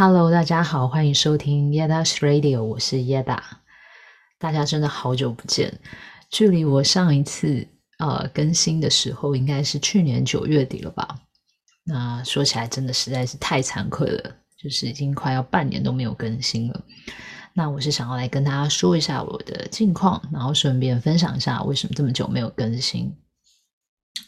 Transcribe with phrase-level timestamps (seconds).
[0.00, 3.40] Hello，大家好，欢迎收听 Yeda's Radio，我是 Yeda。
[4.38, 5.76] 大家真的好久不见，
[6.30, 7.66] 距离我上一次
[7.98, 11.18] 呃更新的时候，应该是去年九月底了吧？
[11.82, 16.80] 那说起来真的实在是太惭愧了，就是已经快要半年都没有更新了。
[17.52, 23.12] 那我是想要来跟大家说一下我的近况，然后顺便分享一下为什么这么久没有更新。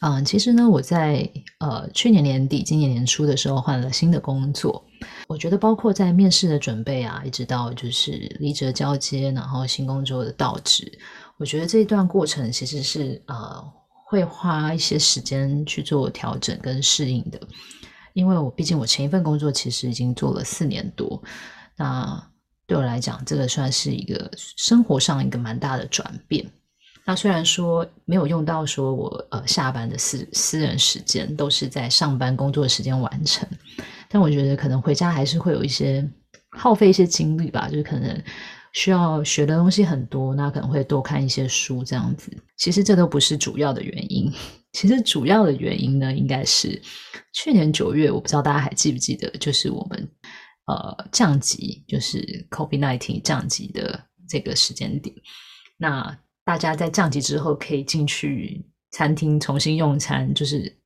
[0.01, 4.85] 嗯，其实呢，我在呃去年年底、今年年初的时候换了新的工作。
[5.29, 10.91] 我觉得包括在面试的准备啊，一直到就是离职交接，然后新工作的到职，
[11.39, 13.63] 我觉得这一段过程其实是呃
[14.07, 17.41] 会花一些时间去做调整跟适应的。
[18.13, 21.23] 因为我毕竟我前一份工作其实已经做了四年多，
[21.77, 22.23] 那
[22.67, 26.45] 对我来讲，这个算是一个生活上一个蛮大的转变。
[27.11, 33.49] 那虽然说没有用到说我呃下班的私私人时间都是在上班工作时间完成，
[34.09, 36.09] 但我觉得可能回家还是会有一些
[36.51, 38.23] 耗费一些精力吧，就是可能
[38.75, 42.31] 需要学的东西很多，那可能会多看一些书这样子。
[42.57, 44.33] 其实这都不是主要的原因，
[44.71, 46.81] 其实主要的原因呢，应该是
[47.35, 50.09] 去年九月，我不知道大家还记不记得，就是我们
[50.69, 55.13] 呃降级，就是 COVID-19 降级的这个时间点，
[55.77, 56.17] 那。
[56.51, 60.77] 大家在降级之后可以进去餐厅重新用餐，就是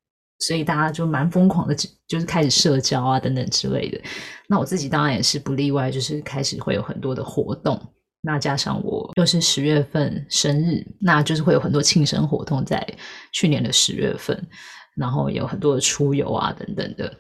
[0.41, 1.75] 所以大家就蛮疯狂的，
[2.07, 3.99] 就是开始社交啊等等之类的。
[4.47, 7.81] 那我自己当然也是不例外，就是开始会有很多的活动。
[8.21, 12.87] 那加上我又是十月份生日，那就是会有很多庆生活动在
[13.33, 14.47] 去年的十月份，
[14.95, 17.11] 然后有很多的出游啊等等的。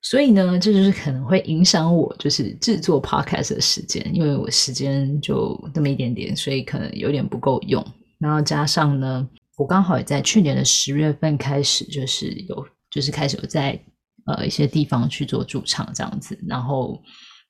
[0.00, 7.84] 所以呢，这就是可能会影响我就是制作 podcast 的时间，因为我时间就那么一点点，所以可能有点不够用。
[8.20, 13.78] 然后加上呢，我刚好也在去年的十月份开始，就是有就是开始有在
[14.26, 16.38] 呃一些地方去做驻唱这样子。
[16.46, 16.96] 然后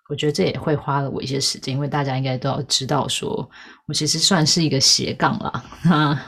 [0.08, 3.50] 我觉得这也会花了我一些时间，因为大家应该都要知道说，说
[3.86, 5.64] 我其实算是一个斜杠啦。
[5.84, 6.18] 那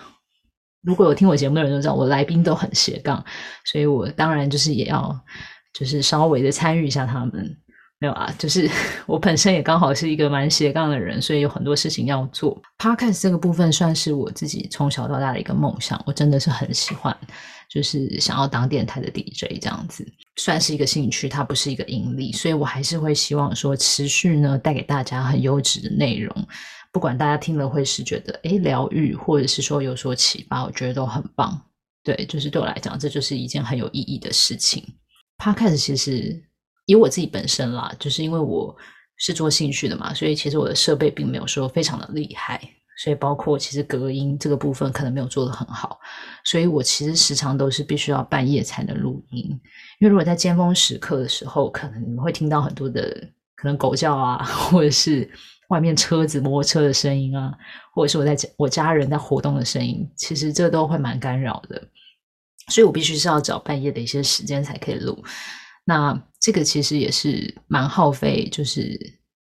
[0.83, 3.25] 如果有听我节目的人都知道，我来宾都很斜杠，
[3.65, 5.19] 所以我当然就是也要。
[5.73, 7.57] 就是稍微的参与一下他们，
[7.99, 8.69] 没有啊，就是
[9.07, 12.61] 我本身也刚好是一个蛮斜杠的人，所以有很多事情要做。
[12.79, 17.17] Podcast 这个部分算是我自己从小到大的一个梦想，我真的是很喜欢，
[17.69, 26.35] 就是想要当电台的 DJ 这样子，算是一个兴趣，它不是一个盈利，所以我还是会希望说持续呢带给大家很优质的内容，
[26.91, 31.61] 不管大家听了会是觉得诶疗愈，或者是说有所启发，我觉得都很棒。
[32.03, 34.83] 对，就是对我来讲，这就是一件很有意义的事情。
[35.41, 36.43] Podcast 其实
[36.85, 38.77] 以我自己本身啦，就是因为我
[39.17, 42.61] 是做兴趣的嘛，所以其实我的设备并没有说非常的厉害，
[43.03, 45.99] 所以包括其实隔音这个部分可能没有做得很好，
[46.45, 49.45] 所以我其实时常都是必须要半夜才能录音，
[49.99, 53.03] 因为如果在尖峰时刻的时候，可能你们会听到很多的
[53.57, 55.31] 可能狗叫啊， 或者是
[55.69, 57.57] 外面车子摩托车的声音啊，
[57.95, 61.83] 或者是我在我家人在活动的声音，其实这都会蛮干扰的。
[62.71, 65.23] 所以我必须是要找半夜的一些时间才可以录，
[65.85, 68.99] 那这个其实也是蛮耗费，就是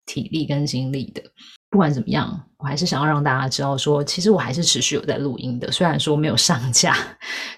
[0.06, 1.22] 体力跟精力的。
[1.70, 5.72] 不管怎么样，我还是想要让大家知道说，其实我还是持续有在录音的。
[5.72, 6.94] 虽然说没有上架，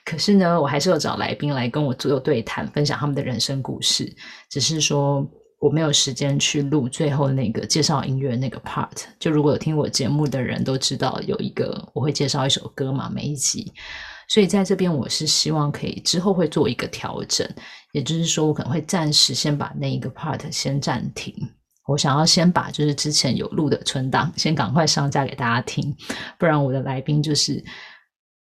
[0.04, 4.14] 可是呢，我还是有找来宾来跟我做对谈，分享他们的人生故事。
[4.48, 5.28] 只是说
[5.58, 9.02] 我没有时间去录最后那个介绍音乐那个 part。
[9.18, 13.72] 就如果有听我节目的人都知道，有一个我会介绍一首歌嘛，每一集。
[14.28, 17.48] 所以在这边，我是希望可以之后会做一个调整，
[17.92, 21.34] 也就是说，我可能会暂时先把那一个 part 先暂停。
[21.86, 25.94] 我想要先把就是之前有录的存档先赶快上架给大家听，
[26.38, 27.62] 不然我的来宾就是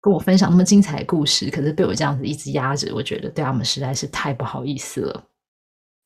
[0.02, 5.24] 跟我分享那么精彩的故事，可是被我这样子一直压着，我觉得对他们实在是太不好意思了。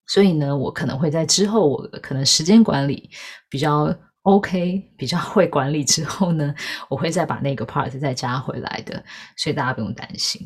[0.07, 3.09] 所以呢，我可能会在之后，我可能时间管理
[3.49, 3.95] 比较。
[4.27, 6.53] OK，比较会管理之后呢，
[6.89, 9.01] 我会再把那个 part 再加回来的，
[9.37, 10.41] 所以大家不用担心。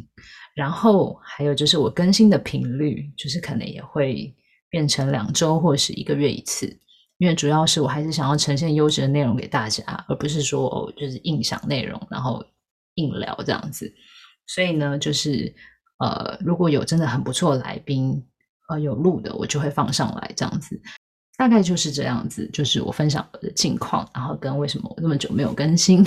[0.54, 4.32] 然后还有就是我更新的频率，就是可能也会
[4.70, 6.68] 变成两周或是一个月一次，
[7.18, 12.46] 因为主要是我还是想要呈现优质的内容给大家，而不是说哦就是硬想内容，然后
[12.96, 13.92] 硬聊这样子。
[14.46, 15.52] 所以呢，就是
[15.98, 18.24] 呃如果有真的很不错来宾，
[18.70, 20.80] 呃有录的，我就会放上来这样子。
[21.42, 26.06] 大概就是这样子，就是我分享我的近况，然后跟为什么我那么久没有更新，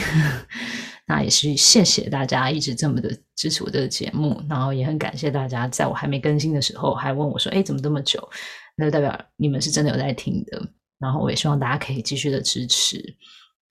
[1.08, 8.30] 那也是谢谢大家一直这么的支持我的节目，然后也很感谢大家在我还没更新的时候还问我说，哎，怎么这么久？
[8.76, 10.68] 那就代表你们是真的有在听的，
[11.00, 13.02] 然后我也希望大家可以继续的支持，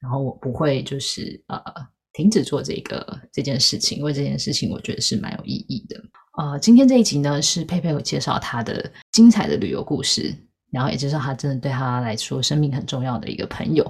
[0.01, 1.63] 然后我不会就是呃
[2.11, 5.95] 停止做这个这件事情，因为这件事情我觉得是蛮有意义的。
[6.37, 10.35] 呃，今天这一集呢是佩佩有介绍她的精彩的旅游故事。
[10.73, 13.85] 然后也知道他真的对他来说生命很重要的一个朋友。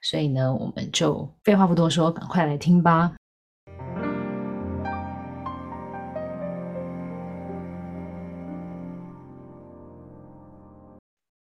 [0.00, 3.12] 所以呢，我们就废话不多说，赶快来听吧。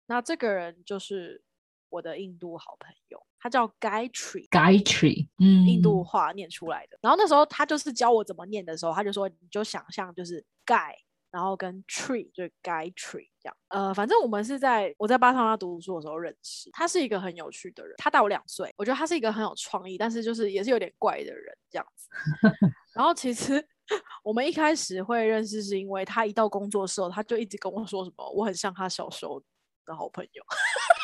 [0.07, 1.43] 那这个人就是
[1.89, 6.99] 我的印度好朋友，他叫 Gayatri，Gayatri，嗯，印度话念出来的。
[7.01, 10.93] 然后那时候他就是教我怎么念的时候，他就说，你就想象就是 Guy，
[11.33, 13.57] 然后跟 Tree 就是 Gayatri 这样。
[13.69, 16.71] 呃，反正我们是在我在巴沙马读书的时候认识。
[16.73, 22.09] 他是一个很有趣的人，他大我两岁，我觉得他是一个很有创意，但是就是也是有点怪的人这样子。
[22.95, 23.67] 然后其实
[24.23, 29.43] 我们一开始会认识，是因为他一到工作的时候，他就一直跟我说什么，我很像他小时候
[29.87, 30.45] 的好朋友，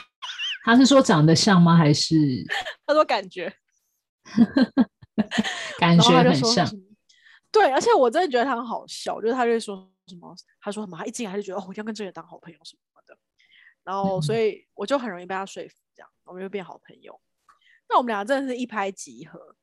[0.64, 1.74] 他是说长得像吗？
[1.74, 2.14] 还是
[2.86, 3.50] 他说感觉，
[5.78, 6.68] 感觉很像。
[7.50, 13.16] 对，而且我真的觉得他很好笑，就是他就会说什么，他说什么，他一进来就觉得哦，我要跟这个人当好朋友什么的，
[13.84, 17.18] 然后所以我就很容易被他说服，这样我们就变好朋友。
[17.88, 19.54] 那我们俩真的是一拍即合，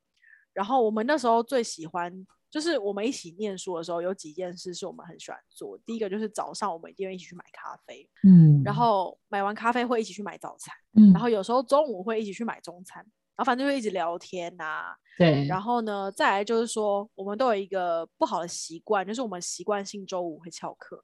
[0.54, 2.26] 然后我们那时候最喜欢。
[2.48, 5.78] 就是我们一起念书的时候，有几件事是我们很喜欢做。
[5.80, 13.06] 第一个就是早上我们一定会一起去买咖啡，嗯，然后买完咖啡会一起去买早餐，嗯，然后有时候中午会一起去买中餐，
[13.36, 15.46] 然后反正就一直聊天呐、啊，对。
[15.48, 21.04] 然后呢，再来就是说，我们都有一个不好的习惯，就是我们习惯性周五会翘课。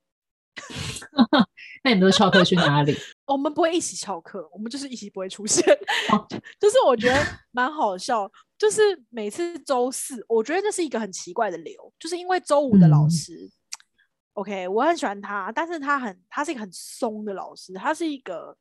[1.83, 2.95] 那你们都翘课去哪里？
[3.25, 5.65] 我们不会一起翘课，我们就是一起不会出现。
[6.11, 6.27] 哦、
[6.59, 7.19] 就是我觉得
[7.51, 8.29] 蛮好笑。
[8.57, 13.51] 就是每次周四，我觉得这是一个很奇怪的流，就是因为周五的老师、嗯、
[14.33, 18.55] ，OK，我很喜欢他，但是他很，他是一个很松的老师，他是一个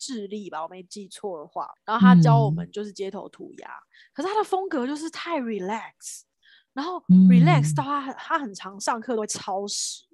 [0.00, 6.22] 智利吧，我没记错的话，然后他教我们就是街头涂鸦，嗯、可是他的风格就是太 relax，
[6.72, 6.98] 然后
[7.28, 10.04] relax 到他、嗯、他很常上课都会超时，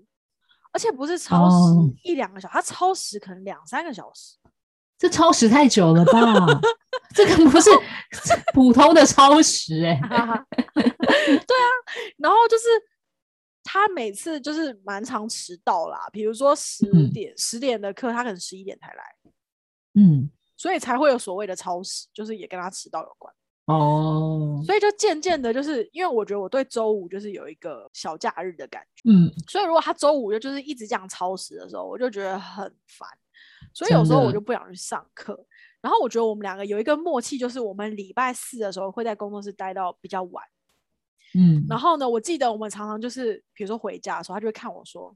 [0.73, 1.57] 而且不是超时
[2.03, 4.37] 一两个小时，哦、他超时可能两三个小时。
[4.99, 6.61] 这超时太久了吧？
[7.15, 7.71] 这个不是
[8.55, 10.01] 普通的超时哎、欸。
[10.75, 11.69] 对啊，
[12.17, 12.65] 然后就是
[13.63, 19.05] 他每次就是蛮常迟到啦，比如说十点、嗯、十点的课，他可能十一点才来。
[19.97, 23.35] 嗯，所以才会有所谓的超时，就是也跟他迟到有关。
[23.67, 29.11] 哦，所以就渐渐的，就是因为我觉得我对周五就是有一个小假日的感觉。
[29.11, 33.09] 嗯，所以如果他周五就就是一直这样超时的时候，我就觉得很烦。
[33.75, 35.37] 所以有时候我就不想去上课，
[35.81, 40.45] 然后我觉得我们两个有一个默契，就是我们礼拜四的时候会在工作室待到比较晚，
[41.35, 45.15] 嗯，然后呢，我记得我们常常就是，比如说回家的时候，他就会看我说：“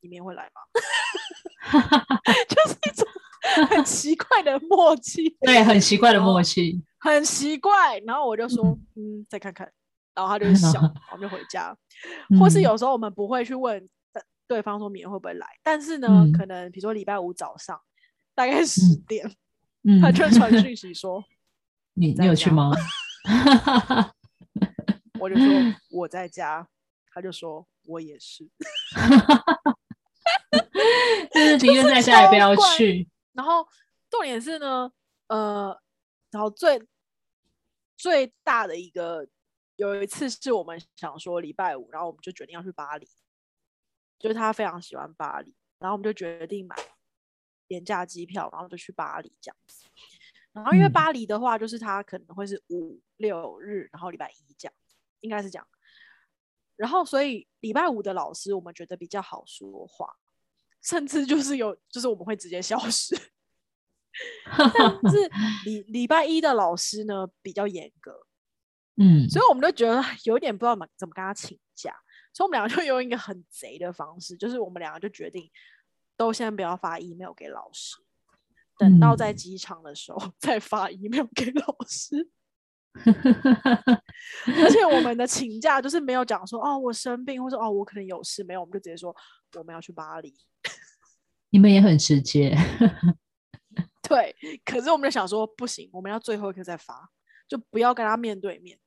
[0.00, 0.60] 你明天会来吗？”
[2.48, 3.06] 就是一种
[3.70, 7.98] 很奇怪的默契，对，很奇怪的默契，很奇怪。
[8.06, 8.64] 然后我就说
[8.96, 9.70] ：“嗯，嗯，再看看。”
[10.14, 10.68] 然后他就笑，
[11.12, 11.76] 我们就回家。
[12.38, 13.88] 或是有时候我们不会去问
[14.46, 17.80] 对方说明天会不会来，但是呢，嗯、可能比如说礼拜五早上。
[18.34, 19.30] 大概十点，
[19.84, 21.22] 嗯，他就传讯息说
[21.92, 22.72] ：“你你有去吗？”
[25.20, 25.44] 我就说
[25.90, 26.66] 我在家，
[27.12, 28.48] 他就说我也是，
[31.30, 33.06] 就是宁愿在家也不要去。
[33.32, 33.66] 然后
[34.10, 34.92] 重点是呢，
[35.28, 35.80] 呃，
[36.30, 36.86] 然后最
[37.96, 39.26] 最大的一个
[39.76, 43.08] 有一次是我们想说礼拜五，然后我们就决定要去巴黎，
[44.18, 46.76] 就是他非常喜欢巴黎，然后我们就决定买。
[47.68, 49.88] 廉价机票，然后就去巴黎这样子。
[50.52, 54.74] 然后因为巴黎的话，就是他可能会是五六日，然后礼拜一这样，
[55.20, 55.66] 应该是这样。
[56.76, 60.14] 然后所以礼拜五的老师，我们觉得比较好说话，
[60.82, 63.16] 甚至就是有，就是我们会直接消失。
[64.46, 64.58] 但
[65.10, 65.30] 是
[65.64, 68.26] 礼礼拜一的老师呢，比较严格，
[68.96, 71.94] 嗯，所以我们都觉得有点不知道怎么怎么跟他请假，
[72.34, 75.50] 所以我们两个就用一个很贼的方式，就是我们两个就决定。
[76.14, 77.96] 都先不要发 email 给老师，
[78.78, 82.30] 等到在机场的时候 再发 email 给老师。
[84.62, 89.14] 而且我们的请假就是没有讲说哦，我生病，或者哦，我可能有事，没有，我们就直接说
[89.54, 90.34] 我们要去巴黎。
[91.50, 92.56] 你们也很直接。
[94.02, 94.34] 对，
[94.64, 97.08] 可是我们就想说不行，我们要最后一刻再发，
[97.48, 98.78] 就不要跟他面对面。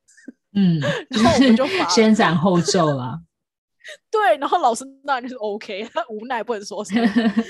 [0.53, 3.19] 嗯， 然后我们就发先斩后奏了。
[4.09, 7.07] 对，然后老师那就是 OK，他无奈不能说什么。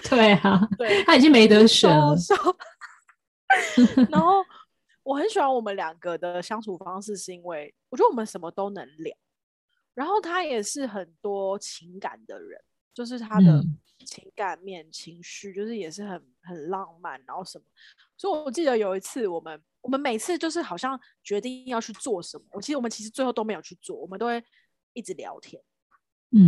[0.10, 2.16] 对啊，对，他已经没得选了。
[4.10, 4.44] 然后
[5.06, 9.16] 我很喜欢我们两个的相处方式，是因为我觉得我们什么都能聊。
[9.94, 12.60] 然后他也是很多情感的人，
[12.92, 13.64] 就是他的
[14.04, 17.64] 情感面、情绪，就是也是很很浪漫，然后什么。
[18.18, 24.44] 所以我记得有一次，我们我们每次就是好像决定要去做什么，我其实我们其实最后都没有去做，我们都会
[24.94, 25.62] 一直聊天。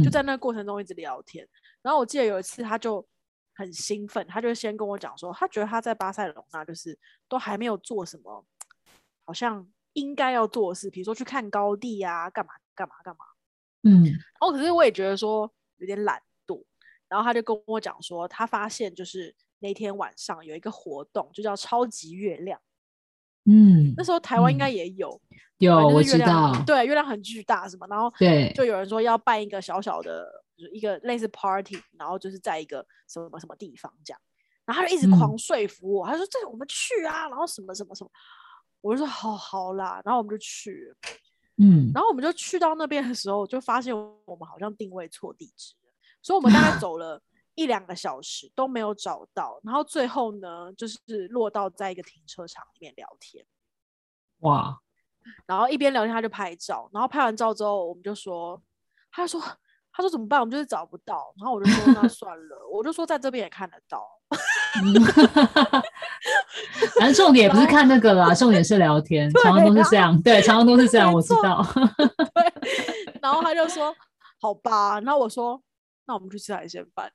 [0.03, 1.49] 就在那个过程中一直聊天，嗯、
[1.83, 3.07] 然后我记得有一次，他就
[3.57, 6.97] 很兴奋，他就先跟我讲说，他觉得他在巴塞隆纳就是
[7.27, 8.45] 都还没有做什么，
[9.25, 13.25] 好像应该要做的事，比如说去看高地啊，干嘛干嘛干嘛。
[13.81, 16.63] 嗯，然后可是我也觉得说有点懒惰，
[17.07, 22.61] 然后他就跟我讲说，他发现就是那天晚上有一个活动，就叫超级月亮。
[23.49, 27.87] 嗯，那时候台湾应该也有，嗯、有我知道，对，月亮很巨大，是吗？
[27.89, 34.21] 然后对，就有人说要办一个小小的，一个类似 party，然后就是在一个什么什么地方这样，
[34.65, 38.11] 然后他就一直狂说服我，嗯、他说这个我们去啊，然后什么什么什么，
[38.81, 40.95] 我就说好好啦，然后我们就去，
[41.57, 43.95] 嗯，然后我们就去到那边的时候，就发现
[44.25, 45.73] 我们好像定位错地址，
[46.21, 47.21] 所以我们大概走了
[47.55, 53.45] 一两个小时都没有找到，然后最后呢，就是落到在一个停车场里面聊天。
[54.39, 54.79] 哇！
[55.45, 58.61] 然后一边聊天他就拍照，然后拍完照之后我们就说，
[59.11, 59.41] 他就说
[59.97, 60.39] 他说怎么办？
[60.39, 61.33] 我们就是找不到。
[61.39, 64.07] 然后我就说那算了，我就说在这边也看得到。
[66.99, 70.21] 反正重点也不是看那个啦，重点是聊天，常常都是这样。
[70.21, 71.65] 对，常常都是这样，我知道。
[72.35, 72.53] 对。
[73.21, 73.95] 然后他就说
[74.39, 75.59] 好吧，然后我说
[76.05, 77.11] 那我们去吃海鲜饭。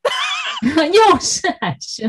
[0.93, 2.09] 又是海鲜，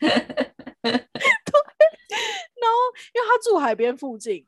[0.00, 2.76] 对，然后
[3.14, 4.44] 因为他住海边附近，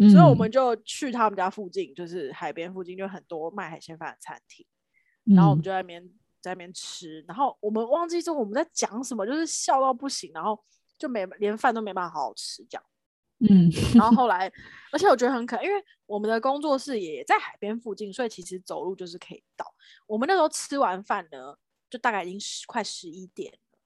[0.00, 4.79] 嗯，所以我们就去他们家附近，就是海边附近就很多卖海鲜饭的餐厅，嗯，
[5.24, 6.02] 然后我们就在那边
[6.40, 10.58] 在那边吃，然后我们忘记之后我们在讲什么，就是笑到不行，然后
[10.98, 12.84] 就没连饭都没办法好好吃这样，
[13.48, 14.52] 嗯，然后后 来，
[14.92, 19.64] 而且我觉得很可爱，因为我们的工作室也在海边附近，所以其实走路就是可以到。
[20.06, 21.56] 我们那时候吃完饭呢。
[21.90, 23.78] 就大概已经十快十一点了，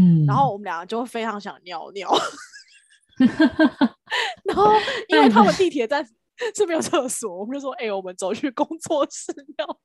[0.00, 2.08] 嗯，然后我们两个就非常想尿尿，
[4.46, 4.70] 然后
[5.10, 6.06] 因为他们地铁站
[6.54, 9.80] 是没有厕所，我们就说：“哎、欸，我们走去工作室尿。”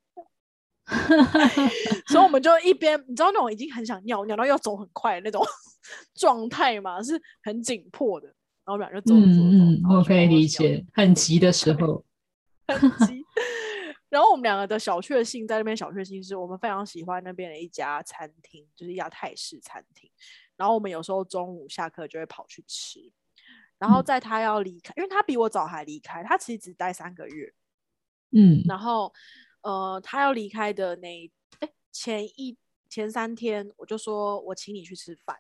[2.08, 5.46] 所以我们就一边，你知道那种已经很想尿尿，然后要走很快的那种
[6.16, 8.28] 状态嘛，是很紧迫的。
[8.28, 12.04] 然后我们俩就走走走，嗯，我可以理解，很急的时候，
[12.68, 13.24] 很急。
[14.10, 20.10] 然后我们两个的小确幸在那边，小确幸是我们非常喜欢那边的一家餐厅，就是一家泰式餐厅。
[20.56, 23.00] 然后我们有时候中午下课就会跑去吃。
[23.78, 27.54] 然后在他要离开，因为他比我早还离开，他其实只待三个月。
[28.32, 28.64] 嗯。
[28.66, 29.14] 然后，
[29.68, 32.56] 呃，他要离开的那哎前一
[32.90, 35.38] 前三天，我就说我请你去吃饭。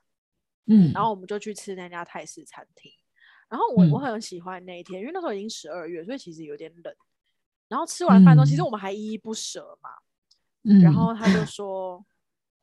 [0.65, 0.91] 嗯。
[0.93, 2.91] 然后我们就去吃那家泰式餐厅。
[3.47, 6.93] 然后我我很喜欢那一天，因为那时候已经十二月，所以其实有点冷。
[7.69, 9.89] 然后吃完饭之后，其实我们还依依不舍嘛。
[10.63, 12.05] 嗯、然后他就说：“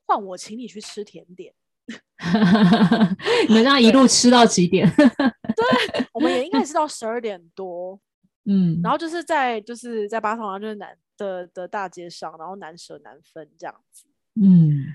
[0.07, 1.55] 换我请你去吃甜点。
[3.49, 4.87] ”你们这样一路吃到几点？
[4.97, 7.99] 对，我们也应该是到十二点多。
[8.45, 14.07] 嗯，然后就是在就是在巴塞罗那就是南的的大街上，然后难舍难分这样子。
[14.35, 14.87] 嗯，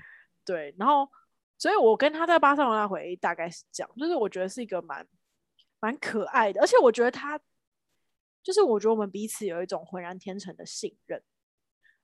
[0.44, 0.74] 对。
[0.78, 1.08] 然后，
[1.58, 5.06] 所以我跟他在巴塞罗那回忆大概是这样，就是我觉得是一个蛮
[5.80, 7.40] 蛮可爱的，而且我觉得他。
[8.42, 11.22] 就是我觉得我们彼此有一种浑然天成的信任，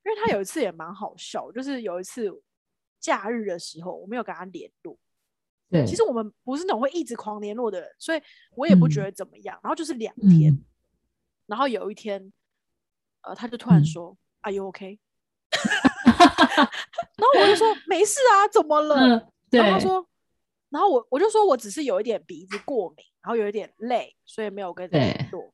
[0.05, 2.31] 因为他有一次也蛮好笑，就是有一次
[3.01, 4.99] 假日的时候，我没有跟他联络。
[5.71, 8.21] 对，其实我们不是那种会一直狂联络的人，所以
[8.55, 9.57] 我也不觉得怎么样。
[9.57, 10.65] 嗯、然后就是两天、嗯，
[11.47, 12.31] 然后有一天，
[13.27, 14.99] 呃，他就突然说、嗯、：“Are you OK？”
[17.17, 20.07] 然后我就说：“没事啊，怎么了？”嗯、对，然后他说，
[20.71, 25.53] 然后我我就说我只是有一点鼻子过敏，然后有一点累，所以没有跟你联络。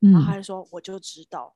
[0.00, 1.54] 然后他就说：“我就知道。”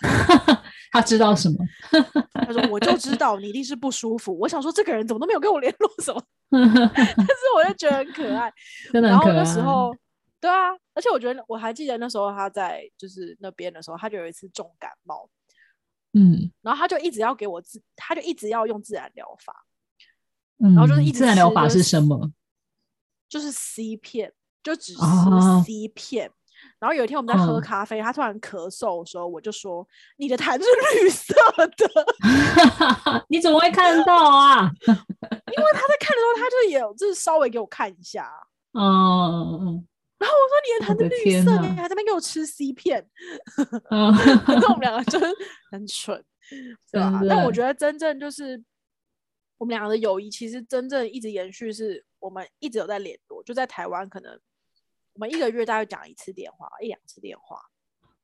[0.92, 1.56] 他知道什么？
[2.32, 6.22] 他说：“我就知道你一定是不舒服。”我想说，这个人怎么都没有跟我联络什么？
[6.50, 8.52] 但是我就觉得很可爱。
[8.92, 9.34] 真的很可爱。
[9.34, 9.94] 然后那时候，
[10.40, 15.28] 对啊，而且我觉得我还记得那时候他在就是那边的时候，他就有一次重感冒。
[16.12, 19.66] 嗯，然后他就一直要给我自，他就一直要用自然疗法。
[20.58, 22.32] 嗯，然后就是一直自然疗法是什么？
[23.28, 25.00] 就是 C 片，就只吃
[25.64, 26.28] C 片。
[26.28, 26.32] 哦
[26.80, 29.86] 然后有一天我们在喝咖啡，嗯、他突然咳嗽的时候，我就说
[30.18, 30.64] ：“你的痰是
[31.04, 38.28] 绿色的， 你怎么会看到啊？” 因为他在看的时候，他就有就是稍微给我看一下。
[38.72, 39.87] 嗯嗯嗯。
[40.18, 43.08] 然后我说：“你的痰是绿色，你还在那边给我吃 C 片。
[43.90, 44.12] 嗯”
[44.46, 45.26] 那我们两个 就是
[45.70, 46.24] 很蠢，
[46.90, 47.20] 对吧？
[47.28, 48.62] 但我觉得真正就是
[49.58, 54.38] 我们两个的友谊，其实真正一直延续，是我们一直有在联络，就在台湾可能。
[55.14, 57.60] 我们一个月大概讲一次电话，一两次电话。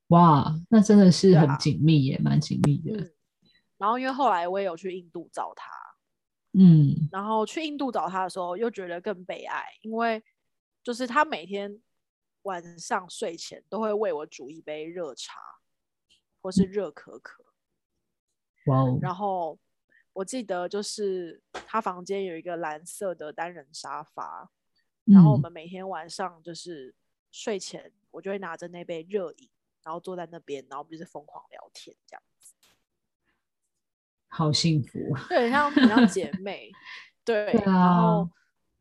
[0.08, 2.96] 哇，那真的是很紧密耶，蛮紧密的。
[2.96, 3.10] 嗯。
[3.78, 5.72] 然后因为后来我也有去印度找他，
[6.52, 10.22] 嗯，然后去印度找他的时候，又觉得更悲哀，因为
[10.84, 11.80] 就是他每天
[12.42, 15.40] 晚上睡前都会为我煮一杯热茶，
[16.40, 17.44] 或是热可可。
[18.66, 18.98] 哇哦。
[19.02, 19.58] 然后
[20.12, 24.50] 我记得就是他房间有一个蓝色的单人沙发，
[25.06, 26.94] 嗯、然后我们每天晚上就是
[27.32, 29.48] 睡前，我就会拿着那杯热饮，
[29.82, 32.54] 然后坐在那边，然后就是疯狂聊天这样子，
[34.28, 34.98] 好幸福，
[35.28, 36.70] 对，很像很像姐 妹，
[37.24, 38.30] 对，然后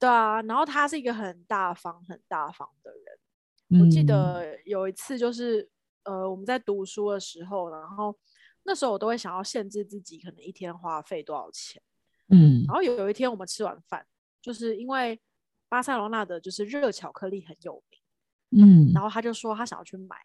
[0.04, 3.20] 对啊，然后他是一个很大方、很大方的人。
[3.70, 5.70] 嗯、我记得有一次就是
[6.04, 8.18] 呃我们在读书的时候，然后。
[8.66, 11.84] 那时候我都会想要限制自己，可能一天花费多少钱。
[12.30, 14.08] 嗯，然后有有一天我们吃完饭，
[14.42, 15.20] 就是因为
[15.68, 17.84] 巴塞罗那的就是热巧克力很有
[18.50, 20.16] 名，嗯，然后他就说他想要去买，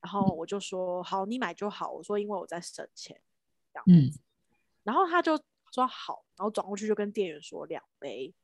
[0.00, 1.92] 然后我就说好，你买就好。
[1.92, 3.16] 我说因为我在省钱，
[3.72, 4.18] 这样子。
[4.18, 4.24] 嗯，
[4.82, 8.34] 然后他就说好，然后转过去就跟店员说两杯。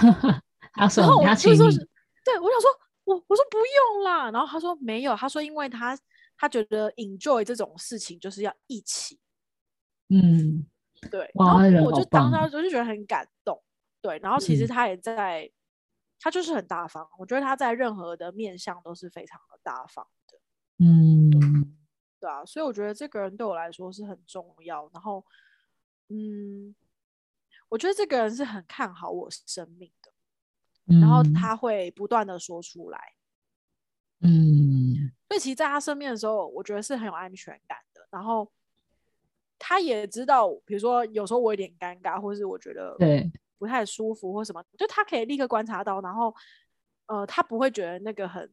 [0.74, 1.78] 他说然后我就说是，
[2.24, 2.70] 对，我想说
[3.04, 5.98] 我我说不用啦，然后他说没有，他说因为他。
[6.40, 9.18] 他觉得 enjoy 这种事情就是要一起，
[10.08, 10.64] 嗯，
[11.10, 13.60] 对，然后我就当时我就觉得很感动，
[14.00, 15.50] 对，然后其实他也在，嗯、
[16.20, 20.38] 他就是很大方，我觉得他在任何的面向都是非常的大方的，
[20.78, 21.40] 嗯，对，
[22.20, 25.26] 对啊，所以我觉得这个人对我来说是很重要，然后，
[26.06, 26.72] 嗯，
[27.68, 30.12] 我觉得这个人是很看好我生命的，
[30.86, 33.14] 嗯、然后他会不断的说出来，
[34.20, 35.12] 嗯。
[35.28, 38.08] 所以其实在他身边的时候，我觉得是很有安全感的。
[38.10, 38.50] 然后
[39.58, 42.96] 他也知道，比如说有时候我有点尴尬，或是我觉得
[43.58, 46.34] 不太舒服或什么，就他可以立刻观察到，然后
[47.06, 48.50] 呃，他不会觉得那个很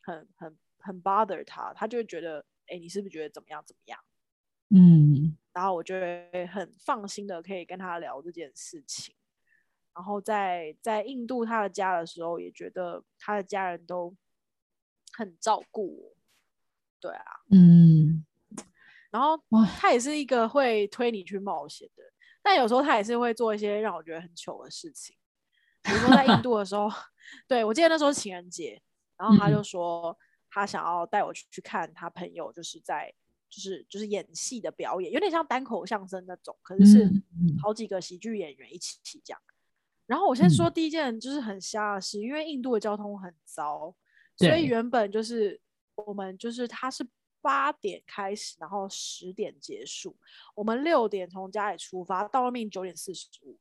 [0.00, 4.00] 很很很 bother 他，他就会觉得，哎，你是不是觉得怎么样怎么样？
[4.70, 9.14] 嗯，然后我就会很放心的可以跟他聊这件事情。
[9.94, 14.16] 然后在在印度他的家的时候，也觉得他的家人都。
[15.12, 16.16] 很照顾我，
[17.00, 18.24] 对啊，嗯，
[19.10, 19.36] 然后
[19.76, 22.02] 他也是一个会推你去冒险的，
[22.40, 25.16] 但有时候他也是会做一些让我觉得很糗的事情，
[25.82, 26.88] 比如说在印度的时候，
[27.48, 28.80] 对，我记得那时候是情人节，
[29.18, 30.16] 然后他就说
[30.48, 33.12] 他想要带我去去看他朋友，就是在
[33.50, 37.10] 就是就是演戏的表演，有点像单口相声那种，可是是
[37.60, 39.36] 好几个喜剧演员一起起讲。
[40.06, 43.94] 然后我先说第一件就是很瞎的事，因为印度的交通很糟。
[44.36, 45.60] 所以原本就是
[45.96, 47.06] 我们就是他是
[47.42, 50.16] 八点开始，然后十点结束。
[50.54, 53.58] 我们六点从家里出发，到外面九点四十五。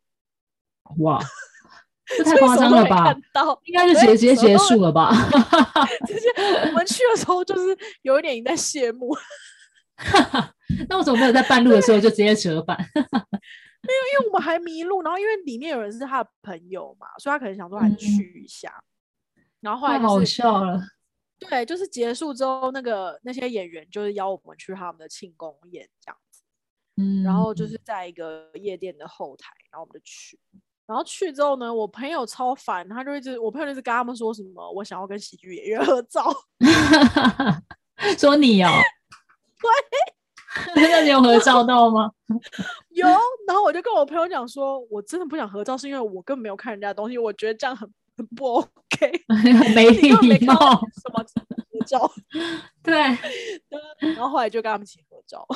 [1.04, 1.19] 哇，
[2.17, 3.13] 这太夸张了吧？
[3.65, 5.12] 应该是直接结束了吧？
[6.08, 6.30] 直接
[6.67, 9.15] 我们去的时候就是有一点在谢幕。
[10.88, 12.77] 那我怎么没有在半路的时候就直接折返？
[12.95, 18.69] 没有，因为我们还迷路，然后因为里面有人是他的朋友嘛，所以他可能想说还去一下。
[18.69, 18.83] 嗯
[19.62, 20.81] 然后后来、就是、好笑了，
[21.38, 26.43] 对，就是结束之后，那个那些演员就是邀我们去他们的庆功宴这样子，
[26.95, 27.77] 嗯，然后就是。
[27.83, 30.39] 在一个夜店的后台，然后我们就去，
[30.85, 36.23] 然后去之后呢，我朋友超烦，他就一直，我朋友就是跟他们说什么，我想要跟喜剧演员合照，
[38.17, 38.69] 说你哦，
[40.75, 42.11] 对，真的你有合照到吗？
[42.91, 43.07] 有，
[43.47, 47.89] 然后我就跟我朋友讲说，我真的不想合照，是因为我根本没有看人家的东西，我觉得这样很。
[48.35, 49.23] 不 OK，
[49.73, 50.53] 没礼貌。
[50.57, 52.11] 什么合照？
[52.83, 52.93] 对，
[54.13, 55.47] 然后后来就跟他们一起合照，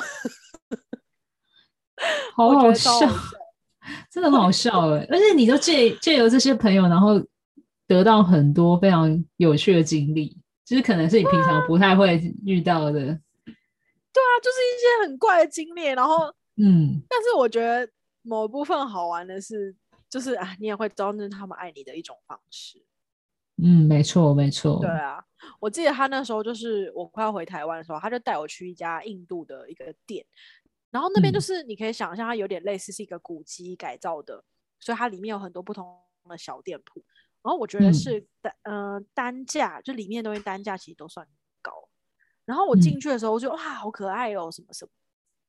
[2.34, 2.98] 好好笑，
[4.10, 5.06] 真的很好笑哎！
[5.10, 7.22] 而且你都借借由这些朋友，然后
[7.86, 13.20] 得到很多非常有趣的经历，就是可能是你平常不太会遇到的。
[14.14, 15.86] 对啊，就是一些很怪的经历。
[15.88, 17.86] 然后，嗯，但是我觉得
[18.22, 19.76] 某部分好玩的是。
[20.10, 22.80] 就是啊，你也会装着他们爱你的一种方式。
[23.60, 24.78] 嗯，没错，没错。
[24.80, 25.20] 对啊，
[25.58, 30.24] 我记得他那时候就是我快要回台湾的时候，他就带我去一家印度的一个店，
[30.92, 34.44] 然后那边就是你可以想象，它有点类似是一个古迹改造的，嗯、
[34.78, 35.98] 所以它里面有很多不同
[36.28, 37.04] 的小店铺。
[37.42, 41.32] 然后我觉得是单、嗯、呃单价，就里面的东西单价其实都算高。
[42.44, 44.90] 然后我进去的时候，我就、嗯、哇，好可爱哦，什么什么。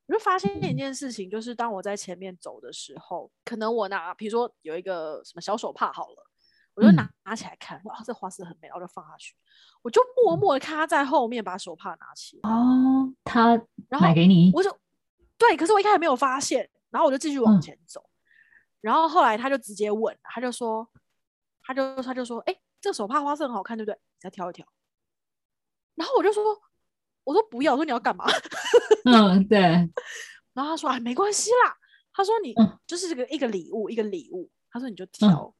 [0.08, 6.28] 我就发现一件事情，就是当我在前面走的时候，可能我拿，比如说有一个什么小手帕好了，
[6.76, 9.36] 我就拿拿起来看，哇，这花色很美，然后就放下去。
[9.82, 12.50] 我就默默的看他在后面把手帕拿起来。
[12.50, 14.52] 哦，他买给你？
[14.54, 14.70] 我就
[15.40, 18.00] 对，可是我一开始没有发现，然后我就继续往前走。
[18.02, 18.14] 嗯、
[18.82, 20.88] 然后后来他就直接问，他就说，
[21.64, 23.96] 他就他就说，哎，这手帕花色很好看，对不对？
[23.96, 24.68] 你再挑一挑。
[25.96, 26.62] 然后我就说。
[27.26, 28.24] 我说不要，我说你要干嘛？
[29.04, 29.60] 嗯，对。
[30.54, 31.76] 然后他说啊，没关系啦。
[32.14, 34.50] 他说你、嗯、就是这个一个礼物，一个礼物。
[34.72, 35.28] 他说你就挑。
[35.28, 35.54] 嗯、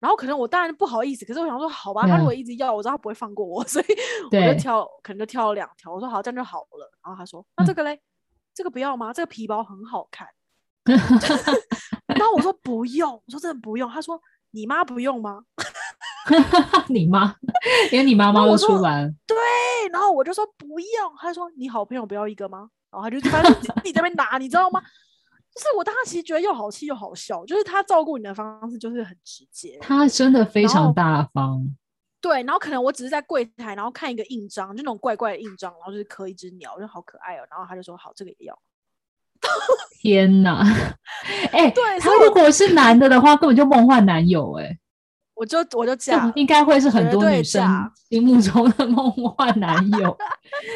[0.00, 3.86] 然后可能我当然不好意思，可是我想说好吧，嗯、他如果一直要，我知道他不会放过我， 所以
[4.32, 5.94] 我就挑，可能就挑了两条。
[5.94, 6.92] 我说好，这样就好了。
[7.02, 8.00] 然后他说那这个嘞，嗯、
[8.52, 9.12] 这个不要吗？
[9.12, 10.28] 这个皮包很好看。
[10.84, 13.88] 然后我说不用，我说真的不用。
[13.88, 15.44] 他说你妈不用吗？
[16.88, 17.34] 你妈，
[17.90, 19.08] 连你妈妈都出来了。
[19.26, 19.36] 对，
[19.92, 20.88] 然后我就说不用。
[21.18, 22.68] 他说你好朋友不要一个吗？
[22.90, 24.80] 然后他就反正自己这边拿，你知道吗？
[25.54, 31.62] 就是我当时其实觉得又好气又好笑，就是他照顾你的方式就是很直接，他真的非常大方。
[32.20, 37.46] 对，然后可能我只是在柜台，然后看一个印章，就那种怪怪的印章，然后就是刻一只鸟，就好可爱哦。
[37.50, 38.58] 然后他就说好，这个也要。
[40.00, 40.62] 天哪！
[41.52, 44.78] 哎、欸，对，他如果是男的的话，根本就梦幻男友哎、欸。
[45.42, 47.60] 我就我就嫁，应该会是很多女生
[48.08, 50.16] 心目中的梦幻男友，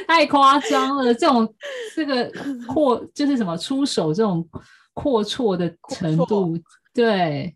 [0.09, 1.15] 太夸张了。
[1.15, 1.55] 这种
[1.95, 2.29] 这个
[2.67, 4.45] 阔就是什么出手这种
[4.93, 6.59] 阔绰的程度，
[6.93, 7.55] 对，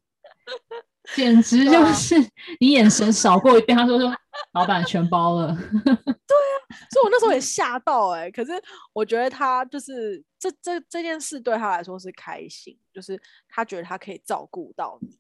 [1.17, 2.15] 简直就 是
[2.61, 4.15] 你眼神扫过一遍，他说说
[4.53, 5.49] 老板全包了。
[5.49, 6.55] 对啊，
[6.93, 8.31] 所以我那时候也吓到哎、欸。
[8.31, 8.53] 可是
[8.93, 15.19] 我觉得他就是这这这件事对他来说是开心，就是他觉得他可以照顾到你。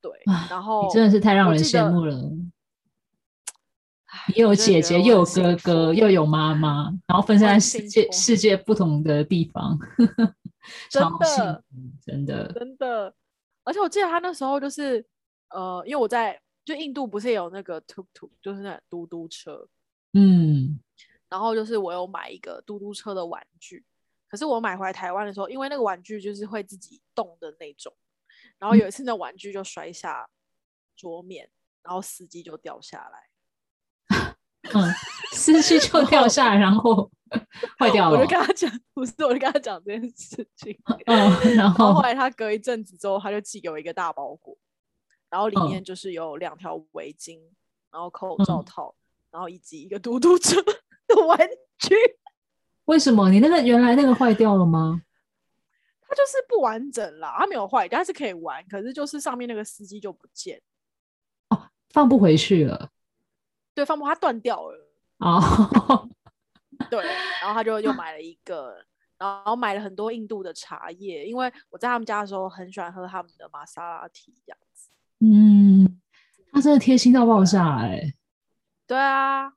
[0.00, 0.12] 对，
[0.48, 2.14] 然后你真的是太让人羡慕了。
[4.34, 9.78] 又有姐姐，又有哥哥，又有妈妈，然后分散在世界世界不同的地方，
[10.90, 11.64] 真的，
[12.04, 13.14] 真的，真的。
[13.64, 15.04] 而且我记得他那时候就是，
[15.50, 19.68] 呃，因为我在就印度不是有那个 tuk tuk，就是那嘟嘟车，
[20.14, 20.78] 嗯，
[21.28, 23.84] 然后就是我有买一个嘟嘟车的玩具，
[24.28, 27.92] 可是我买回来台湾的时候，因为那个玩具就是会自己动的那种。
[28.58, 30.28] 然后有一次，那玩具就摔下
[30.96, 33.28] 桌面，嗯、然后司机就掉下来。
[34.74, 34.92] 嗯，
[35.32, 37.10] 司机就掉下来，然后
[37.78, 38.18] 坏掉了。
[38.18, 40.76] 我就跟他讲，不是，我就跟他讲这件事情。
[41.06, 44.56] 嗯，然后后来他隔一阵子之后，他就寄给我一个大包裹，
[45.30, 47.38] 然后里面就是有两条围巾，
[47.90, 50.60] 然后口罩套，嗯、然后以及一个嘟嘟车
[51.06, 51.38] 的玩
[51.78, 51.94] 具。
[52.86, 53.30] 为什么？
[53.30, 55.02] 你那个原来那个坏掉了吗？
[56.08, 58.66] 它就是不完整啦，它没有坏，但是可以玩。
[58.66, 60.58] 可是就是上面那个司机就不见
[61.50, 62.90] 哦，放不回去了。
[63.74, 64.90] 对，放不，它断掉了。
[65.18, 66.08] 哦，
[66.88, 67.04] 对，
[67.42, 68.82] 然后他就又买了一个，
[69.18, 74.88] 然后买了很多印度的茶叶，因为我在他们家的时候很喜欢喝他们的玛莎拉蒂这样子。
[75.20, 76.00] 嗯，
[76.50, 78.14] 他真的贴心到爆炸哎、欸。
[78.86, 79.52] 对啊，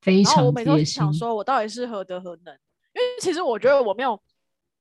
[0.00, 0.44] 非常贴心。
[0.44, 2.52] 我每次都想说，我到底是何德何能？
[2.94, 4.20] 因为其实我觉得我没有。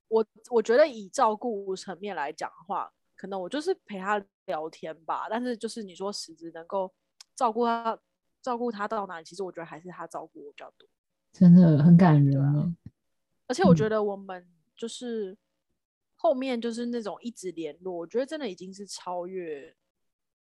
[0.07, 5.27] 我我觉得以照顾层面来讲的话，可能我就是陪他聊天吧。
[5.29, 6.93] 但是就是你说实质能够
[7.35, 7.99] 照顾他，
[8.41, 10.87] 照顾他到哪里，其实我觉得还是他照顾我比较多。
[11.31, 12.71] 真的很感人啊！
[13.47, 15.35] 而且我觉得我们就是
[16.15, 19.75] 后面就是那种一直联络，我觉得真的已经是超越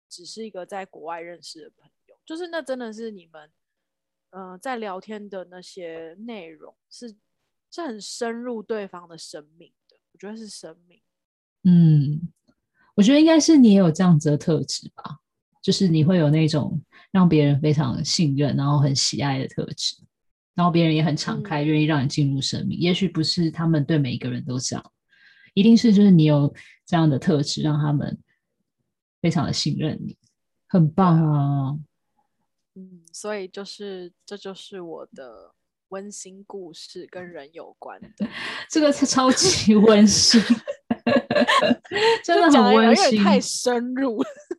[0.08, 3.50] 只是一个在国外认识的朋友，就是那真的是你们
[4.30, 7.16] 嗯、呃、在聊天的那些内容是。
[7.74, 11.00] 是很深入对方的生命的，我觉得是生命。
[11.64, 12.28] 嗯，
[12.94, 15.18] 我觉得应该是你也有这样子的特质吧，
[15.60, 19.96] 就是你会有那种让别人非常信任，然后很喜爱的特质，
[20.54, 22.78] 然后别人也很敞开，愿意让你进入生命。
[22.78, 24.92] 嗯，也许不是他们对每一个人都这样，
[25.54, 26.54] 一定是就是你有
[26.86, 28.16] 这样的特质，让他们
[29.20, 30.16] 非常的信任你，
[30.68, 31.76] 很棒啊。
[32.76, 35.56] 嗯，所以就是这就是我的。
[35.88, 38.08] 温馨故事跟人有关的，
[38.68, 40.40] 这个是超级温馨，
[42.24, 44.18] 真的很温馨，太深入，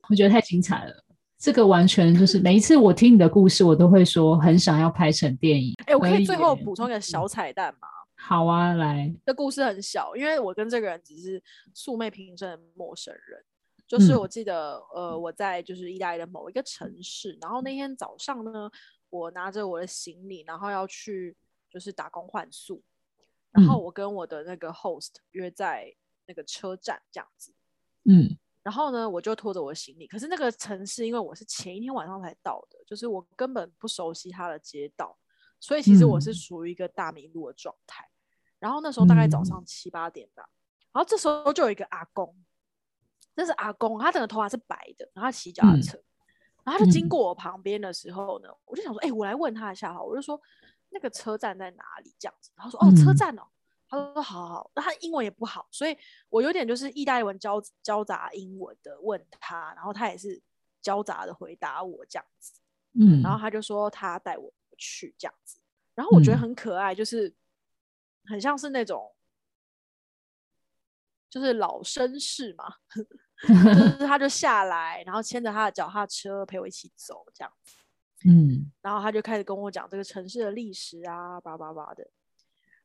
[0.10, 1.04] 我觉得太精彩了。
[1.38, 5.74] 这个完全就是每一次我听你的故事，我都会说很想要拍成电影。
[5.86, 7.88] 哎、欸，我可以最后补充一个小彩蛋吗？
[8.16, 9.14] 好啊，来。
[9.26, 11.42] 这故事很小，因为我跟这个人只是
[11.74, 13.44] 素昧平生的陌生人。
[13.88, 18.72] 就是我记得，嗯、呃，我在就是意大利的某一个城市，然后那天早上呢。
[19.16, 21.36] 我拿着我的行李，然后要去
[21.70, 22.82] 就是打工换宿，
[23.52, 27.54] 然后我跟我的那个 host 约在那个车站这样子，
[28.04, 35.18] 嗯，然后呢，我就拖着我的行李，可是那个城市因为我是前一天晚上才到的，就是我根本不熟悉它的街道，
[35.60, 38.04] 所以其实我是属于一个大迷路的状态。
[38.04, 38.12] 嗯、
[38.60, 40.50] 然后那时候大概早上七八点吧，
[40.92, 42.36] 然后这时候就有一个阿公，
[43.36, 45.98] 那是阿公，他整个头发是白的，然后他骑脚踏车。
[45.98, 46.04] 嗯
[46.66, 50.38] 然后他就经过我旁边的时候呢，嗯、我就想说，哎、欸，我来问他一下哈，我就说
[50.90, 52.14] 那个车站在哪里？
[52.20, 53.44] 这样子，然后说，哦，车站哦。
[53.44, 53.54] 嗯、
[53.88, 54.72] 他说，好好好。
[54.76, 55.96] 那他英文也不好，所以
[56.28, 60.42] 我有点就是意大利文交交杂英文的问他，然后他也是
[60.82, 62.60] 交杂的回答我这样子。
[63.00, 65.60] 嗯，然后他就说他带我去这样子，
[65.94, 67.32] 然后我觉得很可爱，就是
[68.26, 69.14] 很像是那种
[71.30, 72.74] 就是老绅士嘛。
[73.42, 73.54] 就
[74.00, 77.52] 是他就下来，然后牵着他的脚踏车陪我一起走，这样
[78.26, 82.10] 嗯，然后他就开始跟我讲这个城市的历史啊，叭叭叭的。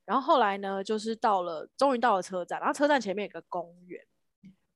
[0.04, 4.04] 然后后来呢，就是到了，终于到了车站，然后车站前面有个公园，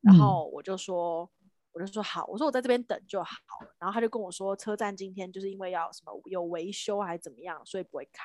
[0.01, 3.37] 然后我就说，嗯、我就说好，我说我在这边等就好。
[3.79, 8.23] 然后他就跟我说，车站今天就是因为要什么有维修还是怎么样，所以不会开。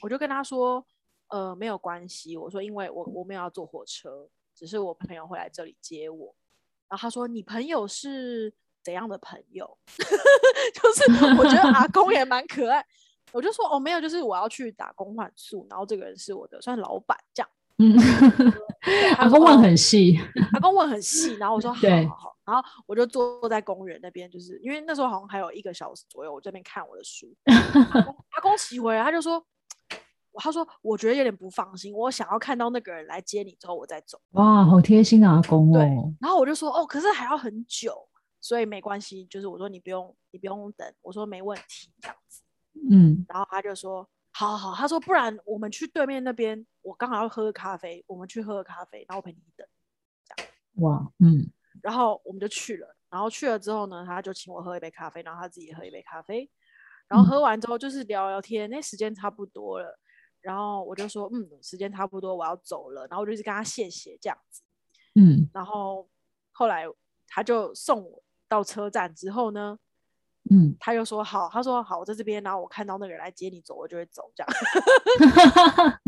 [0.00, 0.84] 我就跟他说，
[1.28, 2.36] 呃，没有关系。
[2.36, 6.34] 我说，因为我我没有要坐火车，只是我朋友会来这里接我。
[6.88, 9.78] 然后他说，你朋友是怎样的朋友？
[10.74, 12.84] 就是我觉得阿公也蛮可爱。
[13.32, 17.50] 我就说哦，没有，就是我要去打工换宿，然后这个人是我的算老板这样。
[17.78, 17.94] 嗯，
[19.18, 20.18] 阿公问很细，
[20.54, 27.26] 阿公问很细，然后我说好好好，然后我就坐在公园那边，就是因为那时候好像还有一个小时左右，我这边看我的书。
[27.44, 29.44] 阿公阿公骑回来，他就说，
[30.38, 34.20] 他说我觉得有点不放心，我想要看到那个人来接你之后我再走。
[34.32, 35.72] 哇，好贴心的阿公哦。
[35.72, 35.82] 对，
[36.20, 38.08] 然后我就说哦，可是还要很久，
[38.40, 42.42] 所以没关系，就是我说你不用你不用等，我说没问题这样子。
[42.90, 49.66] 嗯，然后他就说，好好好，他说不然我们去对面那边，我刚好要喝个咖啡，我们去喝个咖啡，然后我陪你等，
[50.24, 50.52] 这样。
[50.74, 51.50] 哇，嗯，
[51.82, 56.48] 然后我们就去了，然后去了之后呢，他就请我喝一杯咖啡，然后他自己喝一杯咖啡，
[57.08, 59.98] 然后喝完之后就是聊聊天，那、嗯、时间差不多了，
[60.46, 64.62] 然后我就说，嗯，时间差不多，我要走了，然后我就一直跟他谢谢这样子，
[65.16, 66.08] 嗯，然后
[66.52, 66.84] 后来
[67.26, 69.76] 他就送我到车站之后呢。
[70.48, 74.52] 嗯，他就说好，他说好，我在这边，然后我看到那个人来接你走，我就会走，这样。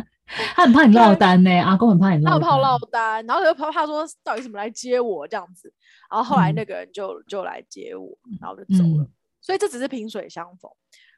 [0.55, 5.75] 他很怕你落单呢，阿公很怕你落单，他怕落单，然后又怕怕说到底怎么来接我这样子，
[6.09, 9.11] 然后后来那个人就、嗯、就来接我，然后就走了、嗯。
[9.41, 10.71] 所以这只是萍水相逢。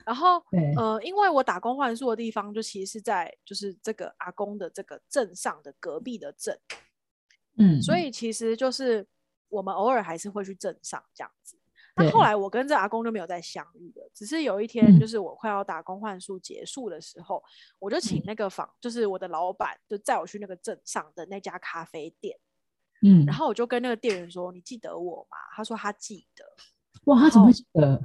[0.04, 0.42] 然后
[0.76, 6.58] 呃，因为我打工换宿的地方就其实是在就是这个阿公的这个镇上的隔壁的镇，
[7.58, 7.96] 嗯，所。
[7.96, 9.06] 以其实就是
[9.48, 11.56] 我们偶尔还是会去镇上这样子。
[11.96, 18.22] 那后来我跟这阿公就没有再相遇了，只是有一天，就是我快要打工换宿结束的时候，嗯、我就请。
[18.24, 22.38] 那个房，就是我的老板，就载我去那个镇上的那家咖啡店，
[23.02, 23.36] 嗯，然。
[23.36, 26.44] 后我就跟那个店员说：“你记得我吗？”他说他记得。
[27.04, 28.00] 哇，他怎么会记得？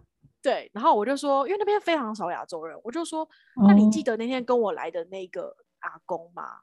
[0.46, 3.28] 对，然后我就说，因为那边非常少亚洲人，我就说
[3.68, 6.60] ：“那你记得那天跟我来的那个阿公吗？”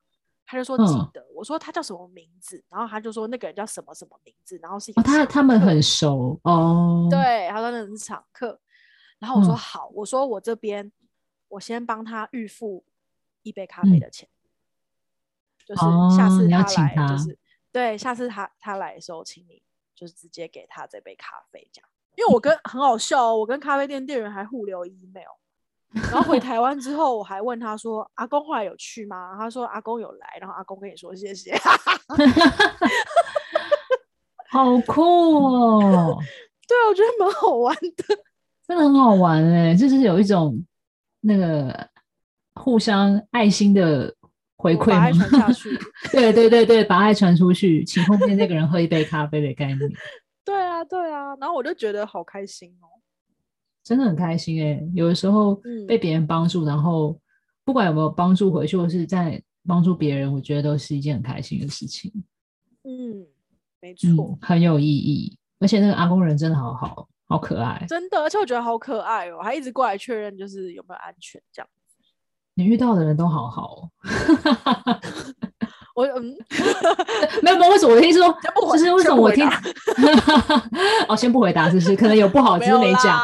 [0.47, 8.61] 他就说记得、嗯，我说他叫什么名字，然后他就说那个人叫什么什么名字，然后是一个、哦、他他们很熟哦，对，他说那是常客，
[9.19, 10.93] 然后我说好，嗯、我说我这边
[11.49, 12.85] 我先帮他预付
[13.43, 15.81] 一杯咖啡的钱，嗯、就是
[16.17, 17.09] 下次他来他。
[17.09, 17.37] 就是
[17.73, 19.61] 对，下次他他来的时候，请你
[19.93, 25.31] 就是直接给他这杯咖啡这样，因为我跟很好笑、哦，我跟咖啡店店员还互留 email。
[26.11, 31.55] 然后回台湾之后，我还问他说：“阿公后来有去吗？”他说：“阿公有来。”然后阿公跟你说谢谢，
[34.49, 36.17] 好酷哦！
[36.67, 38.17] 对，我觉得蛮好玩的，
[38.67, 40.65] 真的很好玩哎，就是有一种
[41.21, 41.87] 那个
[42.55, 44.15] 互相爱心的
[44.57, 45.79] 回馈，把爱传下去。
[46.11, 49.79] 对对对对，把爱传出去，请后面那个人喝一杯咖啡的概念。
[50.85, 52.87] 对啊对啊，然后我就觉得好开心哦。
[53.83, 57.19] 真的很开心哎、欸，有的时候被别人帮助、嗯，然后
[57.65, 62.13] 不管有没有帮助回去，或是在帮助别人，我觉得都是一件很开心的事情。
[62.85, 63.27] 嗯，
[63.81, 65.37] 没错、嗯，很有意义。
[65.59, 71.69] 而且那个阿公人真的好好，好可爱，真的，而且我觉得好可爱哦，还一直过来确认就是有没有安全这样。
[72.55, 73.89] 你遇到的人都好好。
[75.95, 76.37] 我 嗯，
[77.43, 79.47] 没有没有，为什么我听说，就是为什么我听，
[81.09, 81.95] 哦，先不回答，是不是？
[81.95, 83.21] 可能有不好，只是没讲。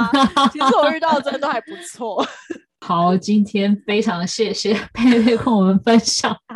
[0.52, 2.24] 其实我遇到的真的都还不错。
[2.81, 6.37] 好，今天非常谢谢佩佩跟我们分享。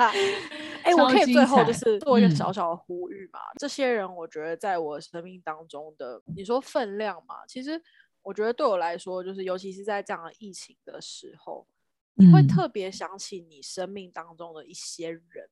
[0.84, 3.54] 哎、欸，我可以最后就是做一个小小的呼吁嘛、嗯。
[3.58, 7.80] 这些人，我觉得在我生命当中的，你说分量嘛，其实
[8.22, 11.66] 我觉得对我来说，就是尤其是在这样的疫情的时候，
[12.14, 15.48] 你会特别想起你生命当中的一些人。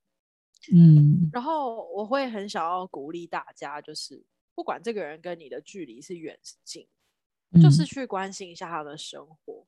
[0.74, 4.22] 嗯，然后我会很想要鼓励大家，就是
[4.54, 6.86] 不管这个人跟你的距离是远是近，
[7.52, 9.66] 嗯，就是去关心一下他的生活，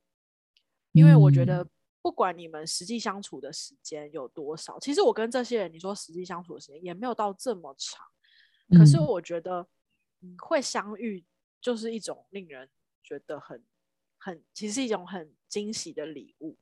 [0.92, 1.66] 因为我觉得
[2.02, 8.06] 不管你们实际相处的时间有多少，其实我跟这些人，你说实际相处的时间也没有到这么长，
[8.78, 9.66] 可是我觉得
[10.20, 11.24] 嗯，会相遇
[11.60, 12.68] 就是一种令人
[13.02, 13.64] 觉得很
[14.18, 16.58] 很，其实是一种很惊喜的礼物。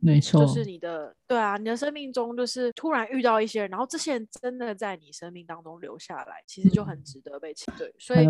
[0.00, 7.84] 没错，就是你的对啊，你的生命中就是突然遇到一些人，然后这些人真的在你生命当中留下来，其实就很值得被期待。
[7.98, 8.26] 所以，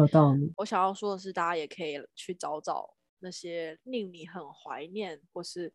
[0.57, 5.73] 我想要说的是，大家也可以去找找那些令你很怀念，或是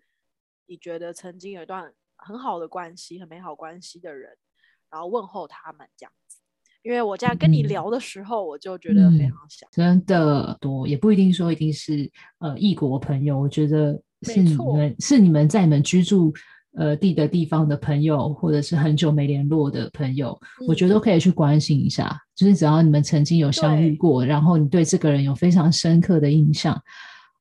[0.66, 4.38] 你觉得曾经有一段很好的关系、很美好关系的人，
[4.92, 6.40] 然后问候他们这样子。
[6.82, 14.04] 因为我这样跟你聊的时候，嗯、我就觉得非常想，真的多，也不一定说一定是呃异国朋友，我觉得。
[14.24, 16.34] 是你们是你们在你们居住
[16.74, 22.16] 呃地的地方的朋友，或者是很久没联络的朋友，嗯、我觉得都可以去关心一下。
[22.36, 26.82] 就是只要你们曾经有相遇过，然后你对这个人有非常深刻的印象，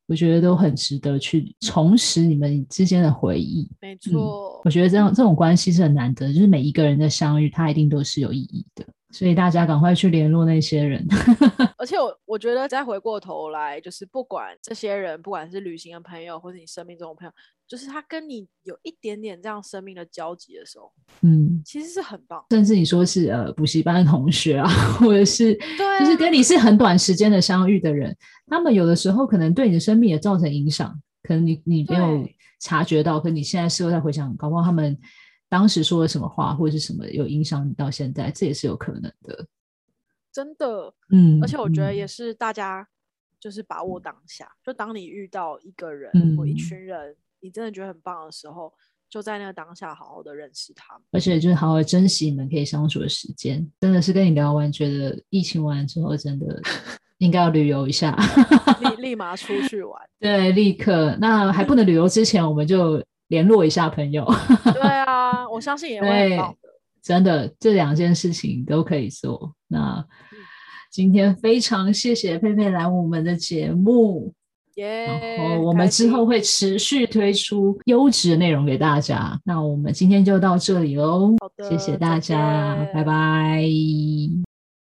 [0.06, 3.70] 我觉得都很值得去重拾你们之间的回忆。
[3.80, 8.84] 没错、嗯，我觉得这样这种关系是很难得，就是每一个人的相遇，它一定都是有意义的。
[9.10, 11.04] 所以大家赶快去联络那些人。
[11.78, 17.32] 而且我我觉得再回过头来，就是不管这些人，不管是旅行的朋友，或是你生命中的朋友，
[17.68, 20.92] 就是他跟你有一点点这样生命的交集的时候，
[21.22, 22.44] 嗯，其实是很棒。
[22.50, 24.68] 甚至你说是呃补习班的同学啊，
[24.98, 28.14] 或者是对啊，就是跟你是很短时间的相遇的人，
[28.46, 30.92] 他们有的时候可能对你的生命也造成影响，
[31.22, 32.28] 可能你你没有
[32.60, 34.98] 察觉到，可你现在事后再回想，搞不好他们。
[35.48, 39.46] 当时说了什么话，或者是什么有影响你到现在，这也是有可能的。
[40.30, 42.86] 真的，嗯，而且我觉得也是大家
[43.40, 48.72] 就是把握当下，嗯、就当你遇到一个人、嗯、或一群人，你真的觉得很棒的时候，
[49.08, 53.66] 就在那个当下好好的认识他们，而且就是好好珍惜你们可以相处的时间。
[53.80, 56.60] 真的是跟你聊完，觉得疫情完之后，真的
[57.18, 58.14] 应该要旅游一下，
[58.80, 60.00] 立 立马出去玩。
[60.20, 61.16] 对，立刻。
[61.20, 63.02] 那还不能旅游之前，我们就。
[63.28, 64.26] 联络一下朋友，
[64.74, 66.68] 对啊，我相信也会很棒的。
[67.02, 69.54] 真的，这两件事情都可以做。
[69.68, 70.04] 那
[70.90, 74.34] 今天非常谢谢佩佩来我们的节目
[74.74, 79.38] ，yeah, 然后我们之后会持续推出优质的内容给大家。
[79.44, 81.34] 那我们今天就到这里喽，
[81.68, 83.62] 谢谢大家，拜拜。